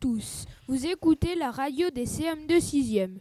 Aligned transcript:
tous, 0.00 0.46
vous 0.68 0.86
écoutez 0.86 1.34
la 1.34 1.50
radio 1.50 1.90
des 1.90 2.06
CM2 2.06 2.58
6e. 2.58 3.18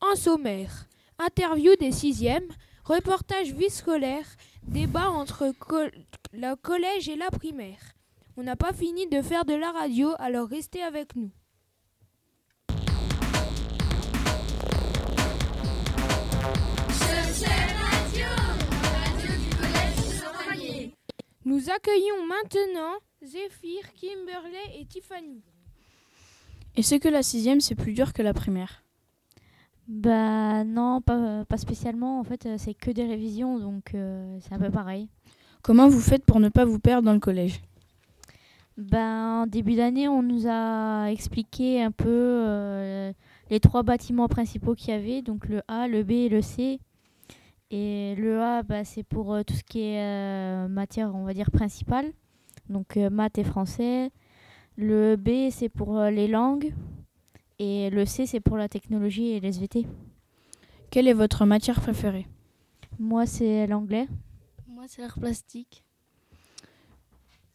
En 0.00 0.16
sommaire, 0.16 0.86
interview 1.18 1.74
des 1.76 1.90
6e, 1.90 2.42
reportage 2.84 3.52
vie 3.52 3.70
scolaire, 3.70 4.26
débat 4.62 5.10
entre 5.10 5.52
le 6.32 6.54
collège 6.56 7.08
et 7.08 7.16
la 7.16 7.30
primaire. 7.30 7.80
On 8.36 8.42
n'a 8.42 8.56
pas 8.56 8.72
fini 8.72 9.06
de 9.08 9.22
faire 9.22 9.44
de 9.44 9.54
la 9.54 9.70
radio, 9.70 10.12
alors 10.18 10.48
restez 10.48 10.82
avec 10.82 11.14
nous. 11.14 11.30
Nous 21.44 21.70
accueillons 21.70 22.26
maintenant 22.26 22.94
Zéphyr, 23.22 23.92
Kimberley 23.94 24.78
et 24.80 24.86
Tiffany. 24.86 25.42
Est-ce 26.76 26.96
que 26.96 27.08
la 27.08 27.22
sixième, 27.22 27.60
c'est 27.60 27.74
plus 27.74 27.92
dur 27.92 28.12
que 28.12 28.22
la 28.22 28.32
primaire 28.32 28.84
Bah 29.88 30.64
non, 30.64 31.00
pas, 31.00 31.44
spécialement. 31.56 32.20
En 32.20 32.24
fait, 32.24 32.46
euh, 32.46 32.56
c'est 32.58 32.74
que 32.74 32.90
des 32.90 33.04
révisions, 33.04 33.58
donc 33.58 33.94
euh, 33.94 34.38
c'est 34.40 34.54
un 34.54 34.58
peu 34.58 34.70
pareil. 34.70 35.08
Comment 35.62 35.88
vous 35.88 36.00
faites 36.00 36.24
pour 36.24 36.40
ne 36.40 36.48
pas 36.48 36.64
vous 36.64 36.78
perdre 36.78 37.04
dans 37.04 37.12
le 37.12 37.20
collège 37.20 37.60
ben, 38.80 39.42
en 39.42 39.46
début 39.46 39.74
d'année, 39.74 40.08
on 40.08 40.22
nous 40.22 40.46
a 40.46 41.10
expliqué 41.10 41.82
un 41.82 41.90
peu 41.90 42.08
euh, 42.08 43.12
les 43.50 43.60
trois 43.60 43.82
bâtiments 43.82 44.26
principaux 44.26 44.74
qu'il 44.74 44.88
y 44.88 44.96
avait, 44.96 45.20
donc 45.20 45.48
le 45.48 45.60
A, 45.68 45.86
le 45.86 46.02
B 46.02 46.12
et 46.12 46.28
le 46.30 46.40
C. 46.40 46.80
Et 47.70 48.14
le 48.16 48.40
A, 48.40 48.62
bah, 48.62 48.84
c'est 48.84 49.02
pour 49.02 49.34
euh, 49.34 49.42
tout 49.42 49.52
ce 49.52 49.62
qui 49.64 49.80
est 49.82 50.00
euh, 50.02 50.68
matière, 50.68 51.14
on 51.14 51.24
va 51.24 51.34
dire, 51.34 51.50
principale. 51.50 52.10
Donc 52.70 52.96
maths 52.96 53.36
et 53.36 53.44
français. 53.44 54.10
Le 54.76 55.16
B, 55.16 55.50
c'est 55.50 55.68
pour 55.68 56.00
les 56.04 56.28
langues. 56.28 56.72
Et 57.58 57.90
le 57.90 58.06
C, 58.06 58.26
c'est 58.26 58.40
pour 58.40 58.56
la 58.56 58.68
technologie 58.68 59.28
et 59.28 59.40
les 59.40 59.48
SVT. 59.48 59.86
Quelle 60.90 61.08
est 61.08 61.12
votre 61.12 61.44
matière 61.44 61.80
préférée? 61.80 62.26
Moi, 62.98 63.26
c'est 63.26 63.66
l'anglais. 63.66 64.08
Moi, 64.66 64.84
c'est 64.88 65.02
l'art 65.02 65.18
plastique. 65.18 65.84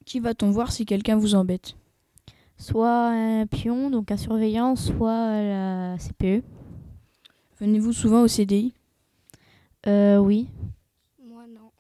Qui 0.05 0.19
va-t-on 0.19 0.51
voir 0.51 0.71
si 0.71 0.85
quelqu'un 0.85 1.17
vous 1.17 1.33
embête? 1.33 1.75
Soit 2.57 3.07
un 3.07 3.47
pion, 3.47 3.89
donc 3.89 4.11
un 4.11 4.17
surveillant, 4.17 4.75
soit 4.75 5.41
la 5.41 5.97
CPE. 5.97 6.43
Venez-vous 7.59 7.93
souvent 7.93 8.21
au 8.21 8.27
CDI 8.27 8.73
euh, 9.87 10.17
oui. 10.17 10.47
Moi, 11.23 11.45
non. 11.47 11.71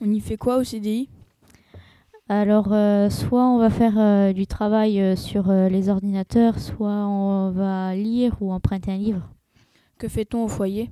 On 0.00 0.12
y 0.12 0.20
fait 0.20 0.36
quoi 0.36 0.58
au 0.58 0.64
CDI 0.64 1.08
Alors, 2.30 2.72
euh, 2.72 3.10
soit 3.10 3.46
on 3.46 3.58
va 3.58 3.68
faire 3.68 3.98
euh, 3.98 4.32
du 4.32 4.46
travail 4.46 4.98
euh, 4.98 5.14
sur 5.14 5.52
les 5.52 5.90
ordinateurs, 5.90 6.58
soit 6.58 6.88
on 6.88 7.50
va 7.50 7.94
lire 7.94 8.34
ou 8.40 8.50
emprunter 8.50 8.92
un 8.92 8.96
livre. 8.96 9.28
Que 9.98 10.08
fait-on 10.08 10.44
au 10.44 10.48
foyer? 10.48 10.90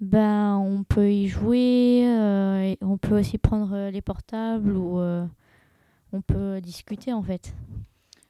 Ben, 0.00 0.56
on 0.56 0.82
peut 0.82 1.12
y 1.12 1.28
jouer, 1.28 2.00
et 2.00 2.78
on 2.80 2.98
peut 2.98 3.20
aussi 3.20 3.38
prendre 3.38 3.88
les 3.90 4.02
portables 4.02 4.76
ou 4.76 4.98
on 4.98 6.20
peut 6.26 6.60
discuter 6.60 7.12
en 7.12 7.22
fait. 7.22 7.54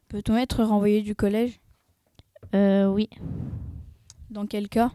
Peut-on 0.08 0.36
être 0.36 0.62
renvoyé 0.62 1.00
du 1.00 1.14
collège? 1.14 1.60
Oui. 2.52 3.08
Dans 4.28 4.46
quel 4.46 4.68
cas? 4.68 4.92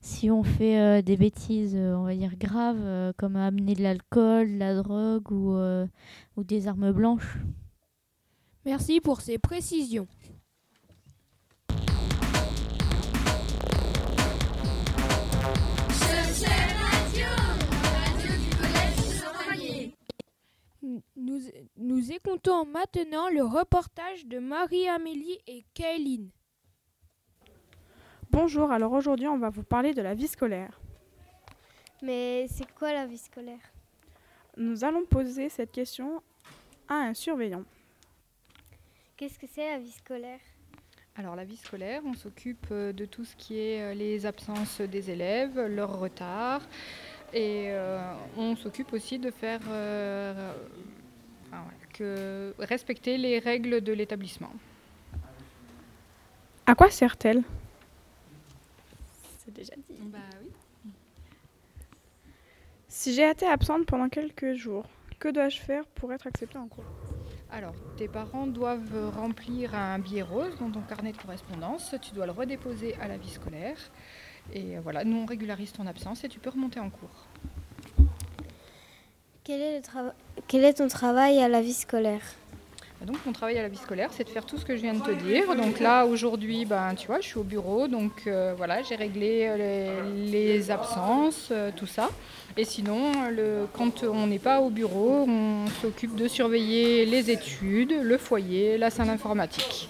Si 0.00 0.30
on 0.30 0.44
fait 0.44 0.78
euh, 0.78 1.02
des 1.02 1.16
bêtises, 1.16 1.74
euh, 1.74 1.96
on 1.96 2.04
va 2.04 2.14
dire 2.14 2.36
graves, 2.36 2.80
euh, 2.80 3.12
comme 3.16 3.34
amener 3.36 3.74
de 3.74 3.82
l'alcool, 3.82 4.52
de 4.52 4.58
la 4.58 4.74
drogue 4.76 5.32
ou, 5.32 5.58
ou 6.36 6.44
des 6.44 6.68
armes 6.68 6.92
blanches. 6.92 7.38
Merci 8.64 9.00
pour 9.00 9.20
ces 9.20 9.38
précisions. 9.38 10.06
Nous, 21.16 21.40
nous 21.76 22.12
écoutons 22.12 22.64
maintenant 22.64 23.28
le 23.28 23.42
reportage 23.42 24.26
de 24.26 24.38
Marie-Amélie 24.38 25.38
et 25.46 25.64
Kayline. 25.74 26.30
Bonjour, 28.30 28.70
alors 28.70 28.92
aujourd'hui 28.92 29.26
on 29.26 29.38
va 29.38 29.48
vous 29.48 29.62
parler 29.62 29.94
de 29.94 30.02
la 30.02 30.14
vie 30.14 30.28
scolaire. 30.28 30.78
Mais 32.02 32.46
c'est 32.48 32.70
quoi 32.74 32.92
la 32.92 33.06
vie 33.06 33.18
scolaire? 33.18 33.72
Nous 34.56 34.84
allons 34.84 35.04
poser 35.04 35.48
cette 35.48 35.72
question 35.72 36.22
à 36.88 36.94
un 36.94 37.14
surveillant. 37.14 37.64
Qu'est-ce 39.16 39.38
que 39.38 39.46
c'est 39.46 39.68
la 39.70 39.78
vie 39.78 39.90
scolaire? 39.90 40.40
Alors 41.16 41.34
la 41.36 41.44
vie 41.44 41.56
scolaire, 41.56 42.02
on 42.04 42.14
s'occupe 42.14 42.66
euh, 42.70 42.92
de 42.92 43.04
tout 43.04 43.24
ce 43.24 43.34
qui 43.34 43.58
est 43.58 43.82
euh, 43.82 43.94
les 43.94 44.24
absences 44.26 44.80
des 44.80 45.10
élèves, 45.10 45.58
leur 45.66 45.98
retard, 45.98 46.60
et 47.32 47.64
euh, 47.70 47.98
on 48.36 48.54
s'occupe 48.54 48.92
aussi 48.92 49.18
de 49.18 49.30
faire 49.32 49.60
que 51.94 52.54
respecter 52.58 53.18
les 53.18 53.40
règles 53.40 53.80
de 53.80 53.92
l'établissement. 53.92 54.52
À 56.66 56.74
quoi 56.74 56.90
sert-elle? 56.90 57.42
Déjà 59.50 59.74
dit. 59.76 59.98
Bah 60.02 60.18
si 62.90 63.14
j'ai 63.14 63.28
été 63.28 63.46
absente 63.46 63.84
pendant 63.86 64.08
quelques 64.08 64.54
jours, 64.54 64.86
que 65.18 65.28
dois-je 65.28 65.60
faire 65.60 65.84
pour 65.86 66.12
être 66.12 66.26
acceptée 66.26 66.56
en 66.56 66.68
cours? 66.68 66.84
Alors, 67.50 67.74
tes 67.96 68.08
parents 68.08 68.46
doivent 68.46 69.10
remplir 69.14 69.74
un 69.74 69.98
billet 69.98 70.22
rose 70.22 70.56
dans 70.58 70.70
ton 70.70 70.80
carnet 70.80 71.12
de 71.12 71.18
correspondance. 71.18 71.94
Tu 72.00 72.12
dois 72.14 72.26
le 72.26 72.32
redéposer 72.32 72.94
à 73.00 73.08
la 73.08 73.18
vie 73.18 73.28
scolaire. 73.30 73.76
Et 74.52 74.78
voilà, 74.78 75.04
nous 75.04 75.16
on 75.18 75.26
régularise 75.26 75.72
ton 75.72 75.86
absence 75.86 76.24
et 76.24 76.28
tu 76.28 76.38
peux 76.38 76.50
remonter 76.50 76.80
en 76.80 76.88
cours. 76.88 77.26
Quel 79.44 79.60
est, 79.60 79.80
le 79.94 80.12
Quel 80.46 80.64
est 80.64 80.74
ton 80.74 80.88
travail 80.88 81.38
à 81.40 81.48
la 81.48 81.60
vie 81.60 81.74
scolaire? 81.74 82.22
Donc 83.06 83.24
mon 83.24 83.32
travail 83.32 83.56
à 83.58 83.62
la 83.62 83.68
vie 83.68 83.76
scolaire, 83.76 84.10
c'est 84.12 84.24
de 84.24 84.28
faire 84.28 84.44
tout 84.44 84.58
ce 84.58 84.64
que 84.64 84.76
je 84.76 84.82
viens 84.82 84.94
de 84.94 85.00
te 85.00 85.12
dire. 85.12 85.54
Donc 85.54 85.78
là, 85.78 86.04
aujourd'hui, 86.04 86.64
ben, 86.64 86.94
tu 86.96 87.06
vois, 87.06 87.20
je 87.20 87.28
suis 87.28 87.38
au 87.38 87.44
bureau, 87.44 87.86
donc 87.86 88.26
euh, 88.26 88.54
voilà, 88.56 88.82
j'ai 88.82 88.96
réglé 88.96 89.46
euh, 89.48 90.02
les, 90.26 90.70
absences, 90.72 91.48
euh, 91.52 91.70
tout 91.74 91.86
ça. 91.86 92.10
Et 92.56 92.64
sinon, 92.64 93.30
le, 93.30 93.66
quand 93.72 94.02
on 94.02 94.26
n'est 94.26 94.40
pas 94.40 94.60
au 94.60 94.70
bureau, 94.70 95.26
on 95.28 95.66
s'occupe 95.80 96.16
de 96.16 96.26
surveiller 96.26 97.06
les 97.06 97.30
études, 97.30 97.94
le 98.02 98.18
foyer, 98.18 98.78
la 98.78 98.90
salle 98.90 99.10
informatique. 99.10 99.88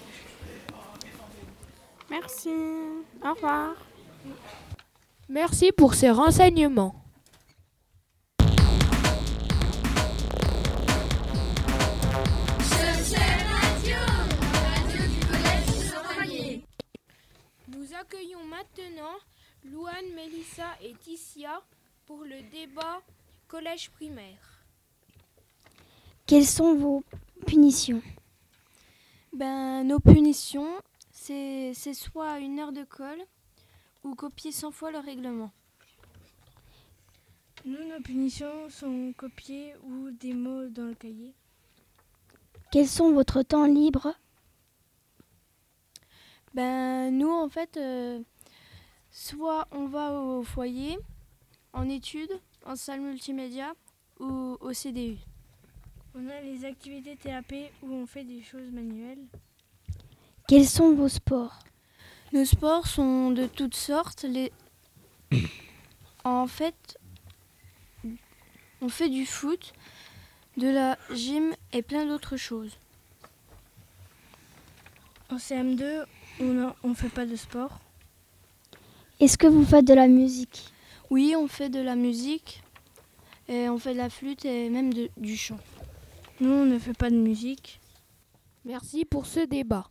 Merci. 2.11 2.49
Au 3.25 3.33
revoir. 3.33 3.73
Merci 5.29 5.71
pour 5.71 5.95
ces 5.95 6.11
renseignements. 6.11 6.95
Maintenant 18.89 19.17
Louane, 19.65 20.13
Mélissa 20.15 20.67
et 20.81 20.93
Ticia 20.93 21.61
pour 22.05 22.23
le 22.23 22.41
débat 22.51 23.01
collège 23.47 23.89
primaire. 23.91 24.63
Quelles 26.25 26.45
sont 26.45 26.75
vos 26.75 27.03
punitions? 27.45 28.01
Ben, 29.33 29.83
nos 29.83 29.99
punitions, 29.99 30.81
c'est 31.11 31.73
soit 31.93 32.39
une 32.39 32.59
heure 32.59 32.71
de 32.71 32.83
colle 32.83 33.21
ou 34.03 34.15
copier 34.15 34.51
100 34.51 34.71
fois 34.71 34.91
le 34.91 34.99
règlement. 34.99 35.51
Nous, 37.65 37.83
nos 37.87 38.01
punitions 38.01 38.69
sont 38.69 39.13
copier 39.17 39.73
ou 39.83 40.11
des 40.11 40.33
mots 40.33 40.69
dans 40.69 40.85
le 40.85 40.95
cahier. 40.95 41.33
Quels 42.71 42.87
sont 42.87 43.11
votre 43.11 43.43
temps 43.43 43.65
libre? 43.65 44.13
Ben, 46.53 47.11
nous, 47.11 47.29
en 47.29 47.49
fait, 47.49 47.77
euh, 47.77 48.21
soit 49.11 49.67
on 49.71 49.87
va 49.87 50.11
au 50.11 50.43
foyer, 50.43 50.97
en 51.73 51.89
études, 51.89 52.39
en 52.65 52.75
salle 52.75 53.01
multimédia 53.01 53.73
ou 54.19 54.57
au 54.59 54.73
CDU. 54.73 55.17
On 56.15 56.27
a 56.27 56.41
les 56.41 56.65
activités 56.65 57.15
TAP 57.15 57.53
où 57.83 57.93
on 57.93 58.05
fait 58.05 58.23
des 58.23 58.41
choses 58.41 58.71
manuelles. 58.71 59.25
Quels 60.47 60.67
sont 60.67 60.93
vos 60.93 61.09
sports? 61.09 61.59
Nos 62.33 62.45
sports 62.45 62.87
sont 62.87 63.31
de 63.31 63.47
toutes 63.47 63.75
sortes. 63.75 64.23
Les... 64.23 64.51
en 66.23 66.47
fait, 66.47 66.97
on 68.81 68.89
fait 68.89 69.09
du 69.09 69.25
foot, 69.25 69.73
de 70.57 70.67
la 70.67 70.97
gym 71.13 71.53
et 71.71 71.81
plein 71.81 72.05
d'autres 72.05 72.37
choses. 72.37 72.77
En 75.29 75.37
CM2, 75.37 76.05
on 76.39 76.87
ne 76.87 76.93
fait 76.95 77.09
pas 77.09 77.25
de 77.25 77.35
sport. 77.35 77.79
Est-ce 79.19 79.37
que 79.37 79.47
vous 79.47 79.65
faites 79.65 79.83
de 79.83 79.93
la 79.93 80.07
musique? 80.07 80.69
Oui, 81.09 81.35
on 81.37 81.49
fait 81.49 81.67
de 81.67 81.81
la 81.81 81.97
musique. 81.97 82.63
Et 83.49 83.67
on 83.67 83.77
fait 83.77 83.91
de 83.91 83.97
la 83.97 84.09
flûte 84.09 84.45
et 84.45 84.69
même 84.69 84.91
du 84.93 85.35
chant. 85.35 85.59
Nous, 86.39 86.49
on 86.49 86.65
ne 86.65 86.79
fait 86.79 86.93
pas 86.93 87.09
de 87.09 87.17
musique. 87.17 87.81
Merci 88.63 89.03
pour 89.03 89.25
ce 89.25 89.41
débat. 89.41 89.89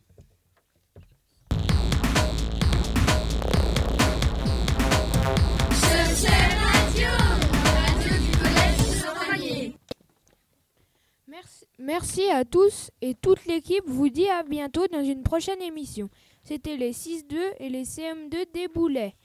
Merci, 11.27 11.65
merci 11.77 12.29
à 12.31 12.45
tous 12.45 12.89
et 13.01 13.13
toute 13.13 13.45
l'équipe 13.45 13.83
vous 13.85 14.09
dit 14.09 14.27
à 14.27 14.41
bientôt 14.41 14.87
dans 14.87 15.03
une 15.03 15.21
prochaine 15.21 15.61
émission. 15.61 16.09
C'était 16.43 16.77
les 16.77 16.93
6-2 16.93 17.35
et 17.59 17.69
les 17.69 17.83
CM2 17.83 18.51
des 18.53 18.67
Boulets. 18.67 19.15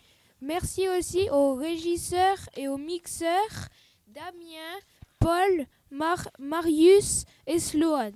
Merci 0.40 0.88
aussi 0.88 1.28
aux 1.30 1.54
régisseurs 1.54 2.38
et 2.56 2.68
aux 2.68 2.76
mixeurs 2.76 3.68
Damien, 4.08 4.78
Paul, 5.18 5.66
Mar- 5.90 6.28
Marius 6.38 7.24
et 7.46 7.58
Sloan. 7.58 8.12